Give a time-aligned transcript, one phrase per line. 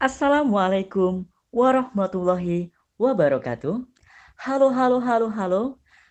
[0.00, 3.84] Assalamualaikum warahmatullahi wabarakatuh.
[4.40, 5.62] Halo, halo, halo, halo.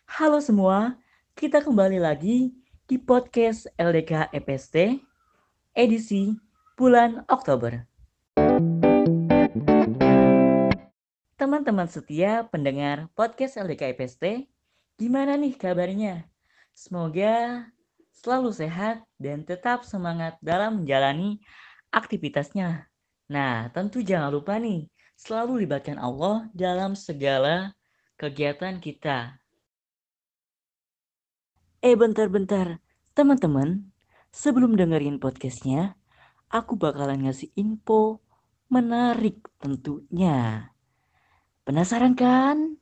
[0.05, 0.93] Halo semua,
[1.33, 2.54] kita kembali lagi
[2.86, 4.94] di podcast LDK EPST
[5.74, 6.38] edisi
[6.78, 7.82] bulan Oktober.
[11.34, 14.54] Teman-teman setia pendengar podcast LDK EPST,
[15.02, 16.30] gimana nih kabarnya?
[16.78, 17.66] Semoga
[18.14, 21.42] selalu sehat dan tetap semangat dalam menjalani
[21.90, 22.89] aktivitasnya
[23.30, 27.77] Nah, tentu jangan lupa nih, selalu libatkan Allah dalam segala
[28.17, 29.38] kegiatan kita.
[31.85, 32.81] Eh, bentar-bentar.
[33.13, 33.94] Teman-teman,
[34.34, 35.94] sebelum dengerin podcastnya,
[36.49, 38.18] aku bakalan ngasih info
[38.66, 40.73] menarik tentunya.
[41.62, 42.82] Penasaran kan?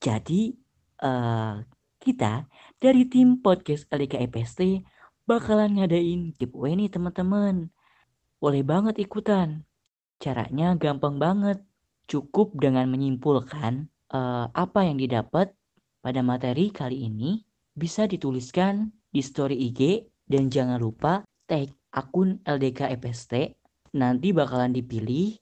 [0.00, 0.56] Jadi,
[1.04, 1.60] uh,
[2.00, 2.48] kita
[2.80, 4.80] dari tim podcast LDK EPST
[5.28, 7.75] bakalan ngadain giveaway nih teman-teman.
[8.36, 9.64] Boleh banget ikutan.
[10.20, 11.64] Caranya gampang banget.
[12.06, 15.50] Cukup dengan menyimpulkan uh, apa yang didapat
[15.98, 17.42] pada materi kali ini
[17.74, 23.58] bisa dituliskan di story IG dan jangan lupa tag akun LDK FST.
[23.96, 25.34] Nanti bakalan dipilih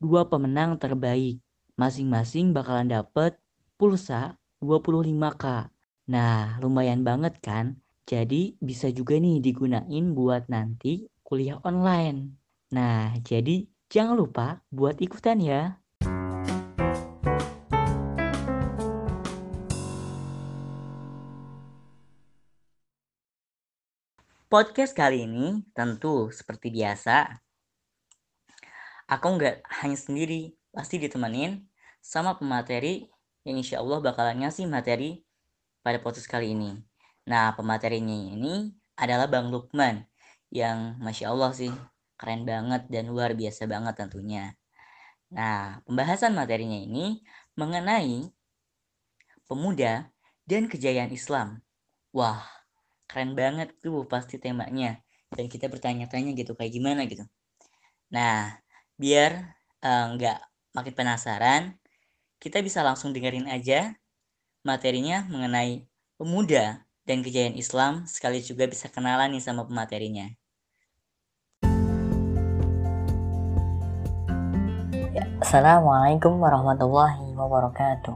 [0.00, 1.38] dua pemenang terbaik.
[1.78, 3.38] Masing-masing bakalan dapat
[3.78, 5.70] pulsa 25k.
[6.10, 7.78] Nah, lumayan banget kan?
[8.08, 12.40] Jadi bisa juga nih digunain buat nanti kuliah online.
[12.72, 15.76] Nah, jadi jangan lupa buat ikutan ya.
[24.48, 27.36] Podcast kali ini tentu seperti biasa.
[29.12, 31.68] Aku nggak hanya sendiri, pasti ditemenin
[32.00, 33.04] sama pemateri
[33.44, 35.20] yang insya Allah bakalan ngasih materi
[35.84, 36.80] pada podcast kali ini.
[37.28, 40.08] Nah, pematerinya ini adalah Bang Lukman
[40.48, 41.72] yang Masya Allah sih
[42.18, 44.58] keren banget dan luar biasa banget tentunya.
[45.30, 47.20] Nah, pembahasan materinya ini
[47.54, 48.32] mengenai
[49.44, 50.08] pemuda
[50.48, 51.60] dan kejayaan Islam.
[52.16, 52.42] Wah,
[53.06, 55.00] keren banget tuh pasti temanya.
[55.28, 57.28] Dan kita bertanya-tanya gitu, kayak gimana gitu.
[58.08, 58.56] Nah,
[58.96, 59.52] biar
[59.84, 61.62] eh, nggak uh, makin penasaran,
[62.40, 63.92] kita bisa langsung dengerin aja
[64.64, 65.84] materinya mengenai
[66.16, 70.28] pemuda dan kejayaan Islam, sekali juga bisa kenalan nih sama pematerinya.
[75.38, 78.10] Assalamualaikum warahmatullahi wabarakatuh.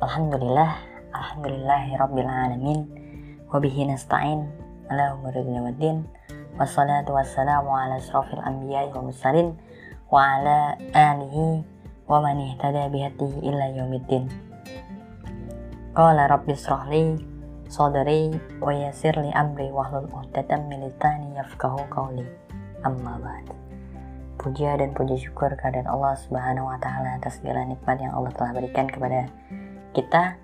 [0.00, 0.72] Alhamdulillah
[1.12, 2.80] Alhamdulillahi Rabbil Alamin.
[3.52, 4.48] Wabihi nasta'in.
[4.88, 5.20] Ala
[6.56, 9.52] Wassalatu wassalamu ala asrafil anbiya wa mursalin.
[10.08, 11.60] Wa ala alihi
[12.08, 14.32] Wa man ihtada bihatihi illa yaumiddin
[15.92, 17.20] Qala rabbi srahli
[17.68, 18.32] Sadri
[18.64, 20.88] Wa yasirli amri Wahlul uhdatan min
[21.36, 22.24] yafkahu qawli.
[22.80, 23.65] Amma ba'd
[24.36, 28.52] puja dan puji syukur kehadirat Allah Subhanahu wa taala atas segala nikmat yang Allah telah
[28.52, 29.28] berikan kepada
[29.96, 30.36] kita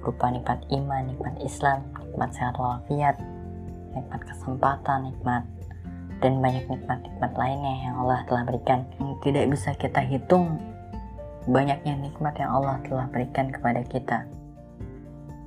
[0.00, 3.16] berupa nikmat iman, nikmat Islam, nikmat sehat walafiat,
[3.92, 5.42] nikmat kesempatan, nikmat
[6.24, 8.88] dan banyak nikmat-nikmat lainnya yang Allah telah berikan.
[9.20, 10.56] Tidak bisa kita hitung
[11.46, 14.26] banyaknya nikmat yang Allah telah berikan kepada kita.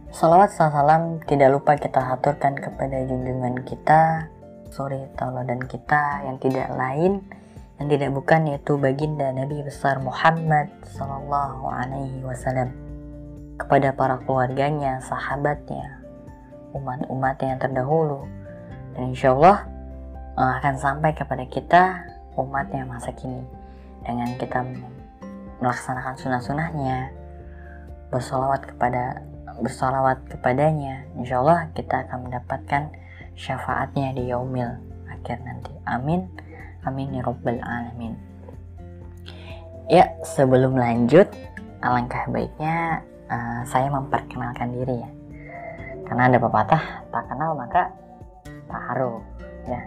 [0.10, 4.26] Salawat salam tidak lupa kita haturkan kepada junjungan kita,
[4.70, 7.26] suri tauladan kita yang tidak lain
[7.80, 12.76] yang tidak bukan yaitu baginda Nabi besar Muhammad Sallallahu Alaihi Wasallam.
[13.56, 16.04] Kepada para keluarganya, sahabatnya,
[16.76, 18.28] umat-umat yang terdahulu.
[18.96, 19.64] Dan insya Allah
[20.36, 21.84] eh, akan sampai kepada kita
[22.36, 23.48] umat yang masa kini.
[24.04, 24.60] Dengan kita
[25.64, 27.16] melaksanakan sunnah-sunnahnya
[28.12, 29.24] bersolawat kepada
[29.60, 32.90] bersolawat kepadanya insya Allah kita akan mendapatkan
[33.38, 34.70] syafaatnya di yaumil
[35.10, 36.26] akhir nanti amin
[36.88, 38.16] Amin ya Rabbal Alamin.
[39.92, 41.28] Ya, sebelum lanjut,
[41.84, 45.10] alangkah baiknya uh, saya memperkenalkan diri ya.
[46.08, 47.92] Karena ada pepatah, tak kenal maka
[48.70, 49.20] tak haru.
[49.68, 49.82] Ya,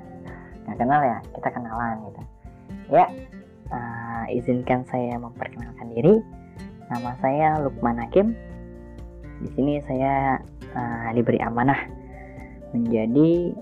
[0.66, 2.22] nggak kenal ya, kita kenalan gitu.
[2.92, 3.06] Ya,
[3.72, 6.20] uh, izinkan saya memperkenalkan diri.
[6.92, 8.36] Nama saya Lukman Hakim.
[9.40, 10.36] Di sini saya
[10.76, 11.88] uh, diberi amanah
[12.72, 13.52] menjadi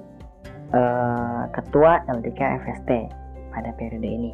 [0.74, 2.90] uh, ketua LDK FST
[3.50, 4.32] pada periode ini.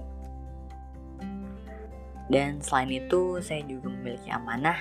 [2.26, 4.78] Dan selain itu, saya juga memiliki amanah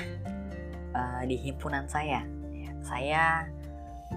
[0.97, 2.25] uh, di himpunan saya.
[2.49, 3.23] Ya, saya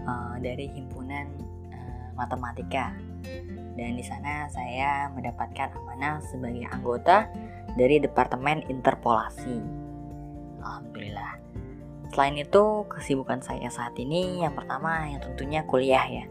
[0.08, 1.28] uh, dari himpunan
[1.68, 2.96] uh, matematika,
[3.76, 7.28] dan di sana saya mendapatkan amanah sebagai anggota
[7.76, 9.60] dari departemen interpolasi.
[10.64, 11.38] Alhamdulillah.
[12.12, 16.24] Selain itu, kesibukan saya saat ini yang pertama yang tentunya kuliah ya.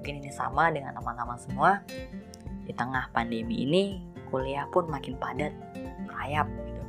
[0.00, 1.80] Mungkin ini sama dengan teman-teman semua
[2.64, 5.52] di tengah pandemi ini kuliah pun makin padat,
[6.12, 6.82] rayap gitu.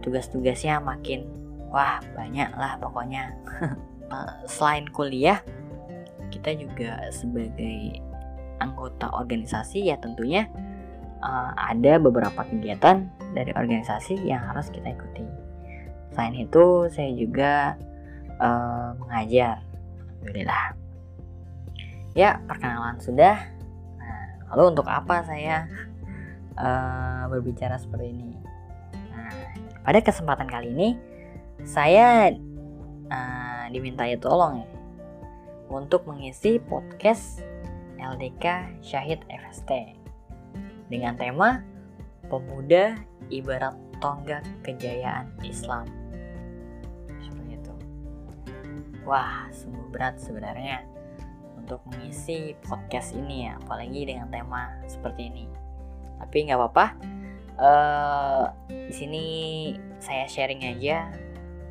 [0.00, 1.28] Tugas-tugasnya makin
[1.68, 3.32] wah banyak lah pokoknya.
[4.04, 5.40] Eh, selain kuliah,
[6.28, 7.98] kita juga sebagai
[8.60, 10.44] anggota organisasi ya tentunya
[11.24, 15.24] uh, ada beberapa kegiatan dari organisasi yang harus kita ikuti.
[16.14, 17.74] Selain itu, saya juga
[18.38, 19.66] uh, mengajar.
[20.22, 20.64] Alhamdulillah.
[22.14, 23.36] Ya, perkenalan sudah.
[23.98, 25.66] Nah, lalu untuk apa saya
[26.54, 28.38] uh, berbicara seperti ini?
[29.10, 29.34] Nah,
[29.82, 30.94] pada kesempatan kali ini,
[31.66, 32.30] saya
[33.10, 34.68] uh, dimintai tolong ya
[35.74, 37.42] untuk mengisi podcast
[37.98, 39.98] LDK Syahid FST
[40.92, 41.64] dengan tema
[42.30, 42.94] Pemuda
[43.32, 46.03] Ibarat Tonggak Kejayaan Islam.
[49.04, 50.80] Wah, sungguh berat sebenarnya
[51.60, 55.44] untuk mengisi podcast ini ya, apalagi dengan tema seperti ini.
[56.20, 56.86] Tapi nggak apa-apa.
[57.54, 59.24] Uh, di sini
[60.00, 61.12] saya sharing aja.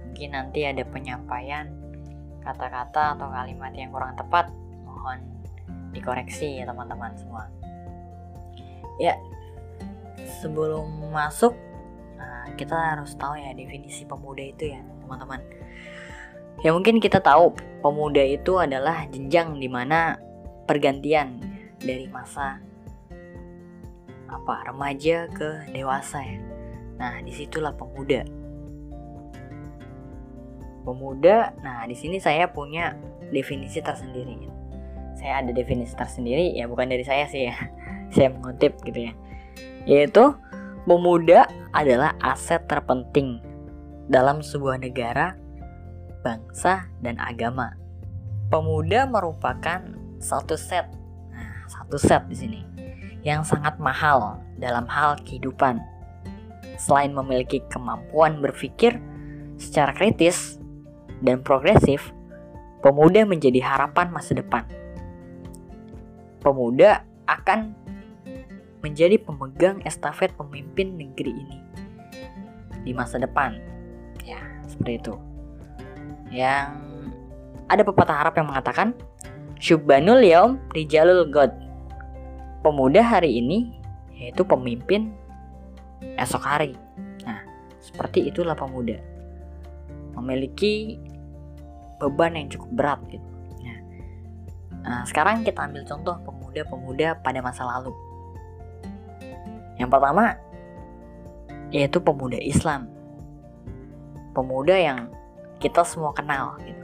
[0.09, 1.74] Mungkin nanti ada penyampaian
[2.45, 4.53] kata-kata atau kalimat yang kurang tepat.
[4.86, 5.25] Mohon
[5.89, 7.50] dikoreksi ya teman-teman semua.
[9.01, 9.18] Ya,
[10.41, 11.57] sebelum masuk
[12.13, 15.41] nah, kita harus tahu ya definisi pemuda itu ya teman-teman.
[16.61, 20.21] Ya mungkin kita tahu pemuda itu adalah jenjang di mana
[20.69, 21.41] pergantian
[21.81, 22.61] dari masa
[24.31, 26.39] apa remaja ke dewasa ya.
[26.97, 28.23] Nah di situlah pemuda.
[30.83, 32.95] Pemuda, nah di sini saya punya
[33.31, 34.35] definisi tersendiri.
[35.15, 37.55] Saya ada definisi tersendiri ya bukan dari saya sih ya.
[38.13, 39.13] Saya mengutip gitu ya.
[39.89, 40.38] Yaitu
[40.85, 43.41] pemuda adalah aset terpenting
[44.05, 45.33] dalam sebuah negara,
[46.23, 47.75] bangsa, dan agama.
[48.47, 49.83] Pemuda merupakan
[50.23, 50.87] satu set,
[51.29, 52.61] nah, satu set di sini
[53.23, 55.79] yang sangat mahal dalam hal kehidupan.
[56.79, 58.99] Selain memiliki kemampuan berpikir
[59.59, 60.59] secara kritis
[61.23, 62.11] dan progresif,
[62.83, 64.67] pemuda menjadi harapan masa depan.
[66.43, 67.71] Pemuda akan
[68.83, 71.57] menjadi pemegang estafet pemimpin negeri ini
[72.83, 73.55] di masa depan.
[74.27, 75.15] Ya, seperti itu.
[76.33, 76.81] Yang
[77.69, 78.97] ada pepatah Arab yang mengatakan
[79.63, 81.56] Syubbanul yaum rijalul god.
[82.65, 83.71] Pemuda hari ini
[84.12, 85.15] yaitu pemimpin
[86.19, 86.75] esok hari.
[87.24, 87.39] Nah,
[87.80, 89.00] seperti itulah pemuda.
[90.19, 91.00] Memiliki
[91.95, 93.29] beban yang cukup berat gitu.
[93.63, 93.77] Nah,
[94.83, 97.95] nah sekarang kita ambil contoh pemuda-pemuda pada masa lalu.
[99.79, 100.36] Yang pertama
[101.71, 102.91] yaitu pemuda Islam.
[104.36, 105.07] Pemuda yang
[105.63, 106.83] kita semua kenal gitu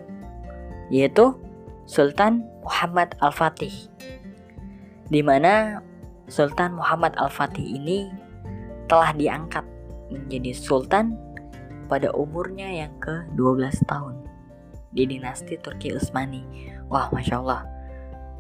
[0.90, 1.38] yaitu
[1.90, 3.74] Sultan Muhammad Al-Fatih.
[5.10, 5.82] Di mana
[6.30, 8.10] Sultan Muhammad Al-Fatih ini
[8.86, 9.66] telah diangkat
[10.14, 11.18] menjadi sultan
[11.90, 14.22] pada umurnya yang ke-12 tahun
[14.94, 16.46] di dinasti Turki Utsmani.
[16.90, 17.66] Wah, Masya Allah.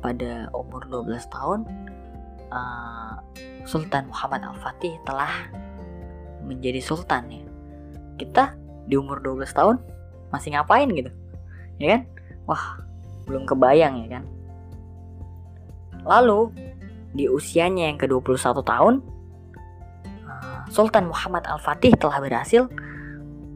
[0.02, 1.66] Pada umur 12 tahun,
[2.54, 3.18] uh,
[3.66, 5.50] Sultan Muhammad Al-Fatih telah
[6.46, 7.46] menjadi sultan ya.
[8.18, 8.54] Kita
[8.86, 9.78] di umur 12 tahun
[10.30, 11.12] masih ngapain gitu?
[11.82, 12.02] Ya kan?
[12.50, 12.82] Wah,
[13.30, 14.24] belum kebayang ya kan.
[16.06, 16.54] Lalu
[17.14, 18.96] di usianya yang ke-21 tahun,
[20.26, 22.70] eh, Sultan Muhammad Al-Fatih telah berhasil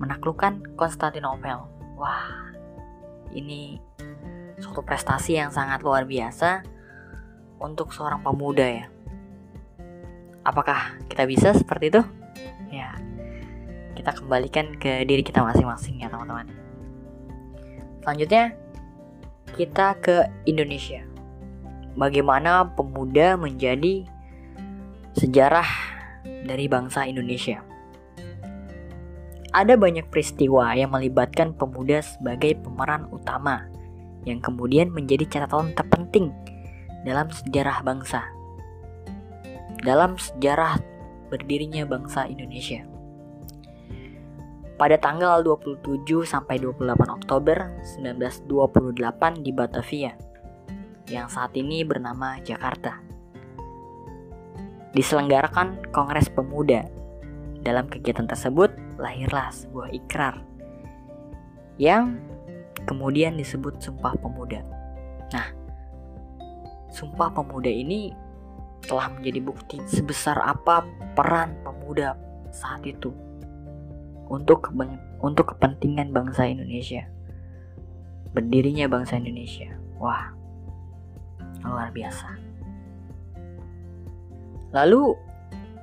[0.01, 1.65] menaklukkan Konstantinopel.
[1.97, 2.53] Wah,
[3.31, 3.79] ini
[4.59, 6.65] suatu prestasi yang sangat luar biasa
[7.61, 8.85] untuk seorang pemuda ya.
[10.43, 12.01] Apakah kita bisa seperti itu?
[12.67, 12.97] Ya,
[13.95, 16.62] kita kembalikan ke diri kita masing-masing ya teman-teman.
[18.03, 18.51] Selanjutnya,
[19.55, 21.07] kita ke Indonesia.
[21.95, 24.03] Bagaimana pemuda menjadi
[25.15, 25.63] sejarah
[26.43, 27.63] dari bangsa Indonesia.
[29.55, 33.71] Ada banyak peristiwa yang melibatkan pemuda sebagai pemeran utama
[34.27, 36.35] yang kemudian menjadi catatan terpenting
[37.07, 38.27] dalam sejarah bangsa.
[39.79, 40.75] Dalam sejarah
[41.31, 42.83] berdirinya bangsa Indonesia
[44.83, 47.71] pada tanggal 27 sampai 28 Oktober
[48.03, 50.11] 1928 di Batavia
[51.07, 52.99] yang saat ini bernama Jakarta.
[54.91, 56.83] Diselenggarakan Kongres Pemuda.
[57.63, 60.43] Dalam kegiatan tersebut lahirlah sebuah ikrar
[61.79, 62.19] yang
[62.83, 64.67] kemudian disebut Sumpah Pemuda.
[65.31, 65.47] Nah,
[66.91, 68.11] Sumpah Pemuda ini
[68.83, 70.83] telah menjadi bukti sebesar apa
[71.15, 72.19] peran pemuda
[72.51, 73.15] saat itu
[74.33, 74.73] untuk
[75.21, 77.05] untuk kepentingan bangsa Indonesia.
[78.33, 79.69] Berdirinya bangsa Indonesia.
[80.01, 80.33] Wah.
[81.61, 82.33] Luar biasa.
[84.73, 85.13] Lalu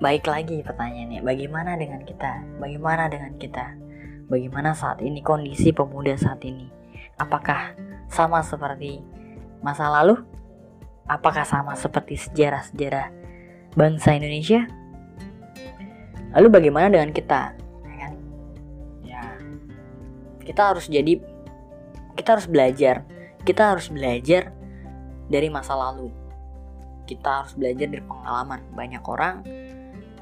[0.03, 2.43] baik lagi pertanyaannya, bagaimana dengan kita?
[2.59, 3.79] Bagaimana dengan kita?
[4.27, 6.67] Bagaimana saat ini kondisi pemuda saat ini?
[7.23, 7.79] Apakah
[8.11, 8.99] sama seperti
[9.63, 10.19] masa lalu?
[11.07, 13.15] Apakah sama seperti sejarah-sejarah
[13.79, 14.67] bangsa Indonesia?
[16.35, 17.60] Lalu bagaimana dengan kita?
[20.51, 21.15] Kita harus jadi
[22.19, 23.07] kita harus belajar.
[23.47, 24.51] Kita harus belajar
[25.31, 26.11] dari masa lalu.
[27.07, 29.47] Kita harus belajar dari pengalaman banyak orang,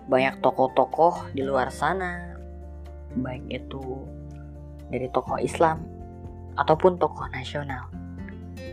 [0.05, 2.37] banyak tokoh-tokoh di luar sana,
[3.17, 4.05] baik itu
[4.93, 5.81] dari tokoh Islam
[6.61, 7.89] ataupun tokoh nasional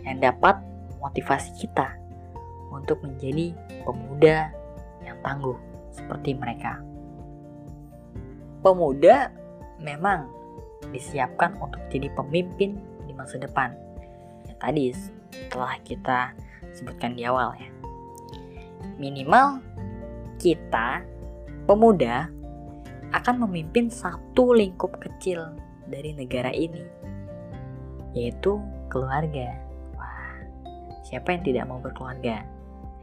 [0.04, 0.60] yang dapat
[1.00, 1.96] motivasi kita
[2.72, 3.56] untuk menjadi
[3.88, 4.52] pemuda
[5.08, 5.56] yang tangguh
[5.96, 6.84] seperti mereka.
[8.60, 9.32] Pemuda
[9.80, 10.28] memang
[10.92, 13.74] disiapkan untuk jadi pemimpin di masa depan.
[14.46, 14.92] Ya, tadi
[15.50, 16.34] telah kita
[16.76, 17.70] sebutkan di awal ya.
[19.00, 19.64] Minimal
[20.38, 21.04] kita
[21.66, 22.30] pemuda
[23.16, 25.56] akan memimpin satu lingkup kecil
[25.88, 26.84] dari negara ini,
[28.12, 28.60] yaitu
[28.92, 29.56] keluarga.
[29.96, 30.36] Wah,
[31.08, 32.44] siapa yang tidak mau berkeluarga?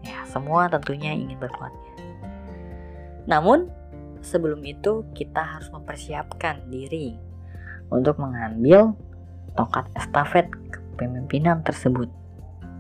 [0.03, 1.91] Ya, semua tentunya ingin berkeluarga.
[3.31, 3.71] Namun,
[4.23, 7.32] sebelum itu kita harus mempersiapkan diri
[7.93, 8.97] untuk mengambil
[9.53, 12.09] tongkat estafet kepemimpinan tersebut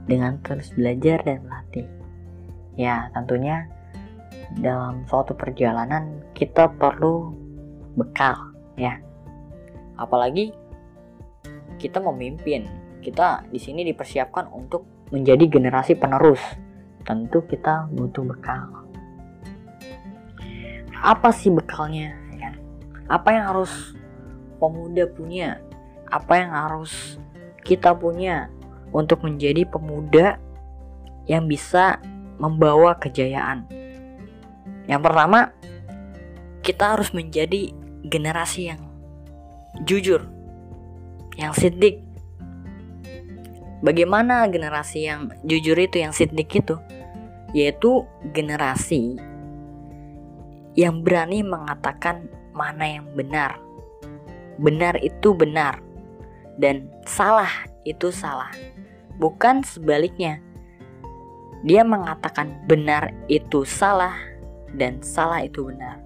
[0.09, 1.87] dengan terus belajar dan melatih.
[2.81, 3.69] Ya, tentunya
[4.57, 7.37] dalam suatu perjalanan kita perlu
[7.95, 8.97] bekal, ya.
[10.01, 10.57] Apalagi
[11.77, 12.65] kita memimpin,
[13.05, 16.41] kita di sini dipersiapkan untuk menjadi generasi penerus.
[17.05, 18.83] Tentu kita butuh bekal
[21.03, 22.55] apa sih bekalnya ya
[23.11, 23.99] apa yang harus
[24.63, 25.59] pemuda punya.
[26.07, 27.19] Apa yang harus
[27.67, 28.47] kita punya
[28.95, 30.39] untuk menjadi pemuda
[31.27, 31.99] yang bisa
[32.39, 33.67] membawa kejayaan?
[34.87, 35.51] Yang pertama
[36.63, 37.75] kita harus menjadi
[38.07, 38.83] generasi yang
[39.83, 40.23] jujur
[41.35, 42.05] yang sidik
[43.83, 46.79] bagaimana generasi yang jujur itu yang sidik itu?
[47.53, 49.21] Yaitu generasi
[50.73, 53.61] yang berani mengatakan mana yang benar.
[54.61, 55.81] Benar itu benar,
[56.61, 57.51] dan salah
[57.89, 58.53] itu salah,
[59.17, 60.39] bukan sebaliknya.
[61.63, 64.19] Dia mengatakan benar itu salah,
[64.75, 66.03] dan salah itu benar.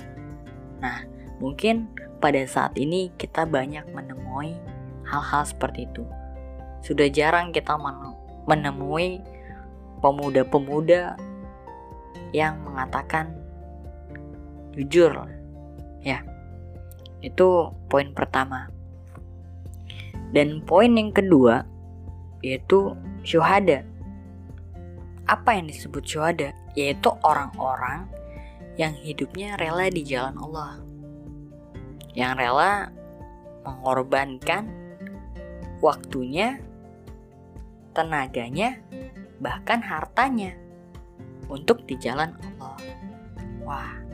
[0.79, 1.03] Nah,
[1.41, 1.89] mungkin
[2.21, 4.55] pada saat ini kita banyak menemui
[5.09, 6.05] hal-hal seperti itu.
[6.85, 7.75] Sudah jarang kita
[8.47, 9.21] menemui
[10.05, 11.17] pemuda-pemuda
[12.31, 13.33] yang mengatakan
[14.77, 15.15] jujur
[16.05, 16.21] ya
[17.25, 18.69] itu poin pertama.
[20.35, 21.65] Dan poin yang kedua
[22.45, 22.95] yaitu
[23.25, 23.83] syuhada.
[25.27, 26.55] Apa yang disebut syuhada?
[26.79, 28.07] Yaitu orang-orang
[28.77, 30.79] yang hidupnya rela di jalan Allah.
[32.13, 32.73] Yang rela
[33.67, 34.71] mengorbankan
[35.83, 36.63] waktunya
[37.97, 38.79] tenaganya
[39.41, 40.55] bahkan hartanya
[41.51, 42.79] untuk di jalan Allah.
[43.67, 44.06] Wah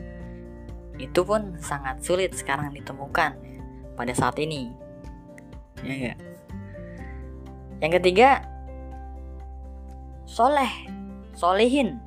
[1.01, 3.33] itu pun sangat sulit sekarang ditemukan
[3.97, 4.69] pada saat ini.
[5.81, 6.17] Ya enggak?
[7.83, 8.29] Yang ketiga,
[10.23, 10.71] soleh,
[11.35, 11.99] solehin.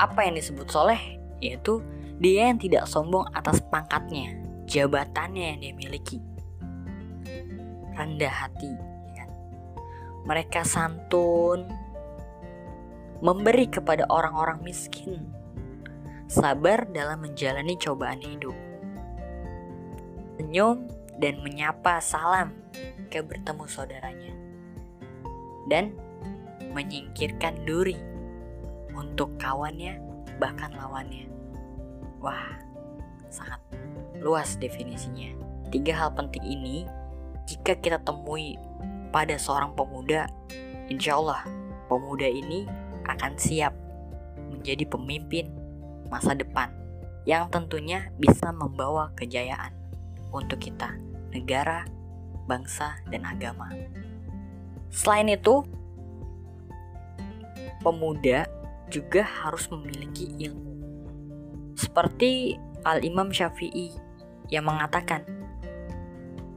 [0.00, 1.20] Apa yang disebut soleh?
[1.44, 1.84] Yaitu
[2.20, 6.18] dia yang tidak sombong atas pangkatnya, jabatannya yang dia miliki.
[7.92, 8.72] Rendah hati.
[8.72, 9.30] Ya kan?
[10.24, 11.68] Mereka santun,
[13.20, 15.28] memberi kepada orang-orang miskin,
[16.30, 18.54] sabar dalam menjalani cobaan hidup.
[20.38, 20.86] Senyum
[21.18, 22.54] dan menyapa salam
[23.10, 24.32] ke bertemu saudaranya.
[25.66, 25.98] Dan
[26.70, 27.98] menyingkirkan duri
[28.94, 29.98] untuk kawannya
[30.38, 31.26] bahkan lawannya.
[32.22, 32.62] Wah,
[33.26, 33.58] sangat
[34.22, 35.34] luas definisinya.
[35.74, 36.86] Tiga hal penting ini
[37.50, 38.54] jika kita temui
[39.10, 40.30] pada seorang pemuda,
[40.86, 41.42] insya Allah
[41.90, 42.70] pemuda ini
[43.10, 43.74] akan siap
[44.46, 45.59] menjadi pemimpin
[46.10, 46.74] masa depan
[47.24, 49.72] yang tentunya bisa membawa kejayaan
[50.34, 50.98] untuk kita,
[51.30, 51.86] negara,
[52.50, 53.70] bangsa, dan agama.
[54.90, 55.62] Selain itu,
[57.80, 58.50] pemuda
[58.90, 60.74] juga harus memiliki ilmu.
[61.78, 63.94] Seperti Al-Imam Syafi'i
[64.50, 65.22] yang mengatakan,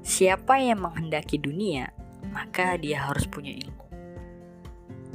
[0.01, 1.93] siapa yang menghendaki dunia,
[2.33, 3.86] maka dia harus punya ilmu.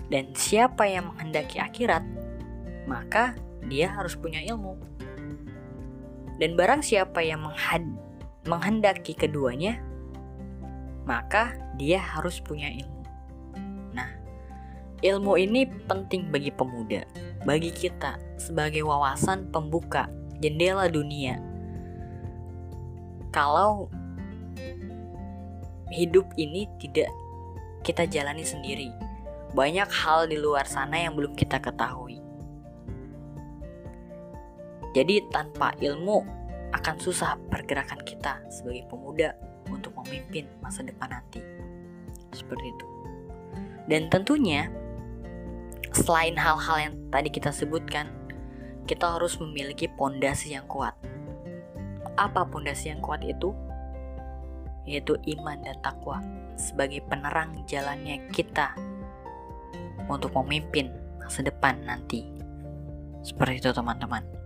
[0.09, 2.07] Dan siapa yang menghendaki akhirat,
[2.89, 3.37] maka
[3.69, 4.75] dia harus punya ilmu.
[6.41, 7.45] Dan barang siapa yang
[8.49, 9.79] menghendaki keduanya,
[11.09, 13.03] maka dia harus punya ilmu.
[13.93, 14.11] Nah,
[15.03, 17.03] ilmu ini penting bagi pemuda,
[17.43, 20.07] bagi kita sebagai wawasan pembuka
[20.39, 21.43] jendela dunia.
[23.35, 23.91] Kalau
[25.91, 27.11] hidup ini tidak
[27.83, 28.95] kita jalani sendiri,
[29.59, 32.18] banyak hal di luar sana yang belum kita ketahui.
[34.97, 36.25] Jadi tanpa ilmu
[36.73, 39.33] akan susah pergerakan kita sebagai pemuda
[39.69, 41.41] untuk memimpin masa depan nanti.
[42.33, 42.87] Seperti itu.
[43.89, 44.69] Dan tentunya
[45.97, 48.13] selain hal-hal yang tadi kita sebutkan,
[48.85, 50.93] kita harus memiliki pondasi yang kuat.
[52.21, 53.53] Apa pondasi yang kuat itu?
[54.89, 56.21] Yaitu iman dan takwa
[56.57, 58.73] sebagai penerang jalannya kita
[60.09, 62.25] untuk memimpin masa depan nanti.
[63.21, 64.38] Seperti itu teman-teman.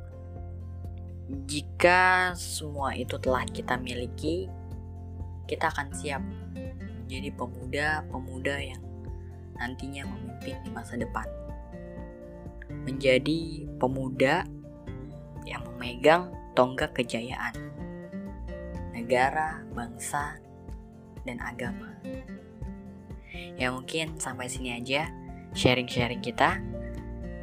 [1.29, 4.51] Jika semua itu telah kita miliki,
[5.47, 6.23] kita akan siap
[7.03, 8.83] menjadi pemuda-pemuda yang
[9.61, 11.29] nantinya memimpin di masa depan.
[12.89, 14.43] Menjadi pemuda
[15.47, 17.55] yang memegang tonggak kejayaan
[18.93, 20.39] negara, bangsa,
[21.27, 21.91] dan agama.
[23.59, 25.11] Ya mungkin sampai sini aja
[25.57, 26.61] sharing-sharing kita.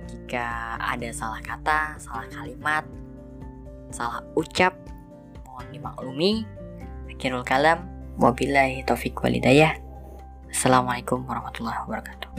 [0.09, 2.85] Jika ada salah kata, salah kalimat,
[3.89, 4.73] salah ucap,
[5.45, 6.45] mohon dimaklumi.
[7.09, 7.83] Akhirul kalam,
[8.15, 9.75] wabillahi taufik walidayah.
[10.49, 12.29] Assalamualaikum warahmatullahi wabarakatuh.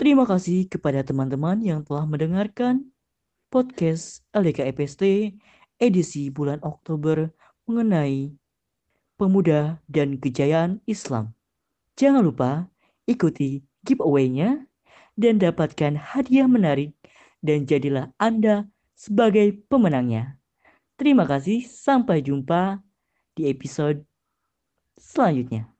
[0.00, 2.90] Terima kasih kepada teman-teman yang telah mendengarkan
[3.52, 5.02] podcast LDK EPST
[5.78, 7.30] edisi bulan Oktober
[7.68, 8.34] mengenai
[9.14, 11.36] pemuda dan kejayaan Islam.
[11.94, 12.66] Jangan lupa
[13.06, 14.66] ikuti giveaway-nya
[15.14, 16.96] dan dapatkan hadiah menarik
[17.42, 20.38] dan jadilah Anda sebagai pemenangnya.
[20.94, 22.78] Terima kasih, sampai jumpa
[23.34, 24.06] di episode
[24.94, 25.71] selanjutnya.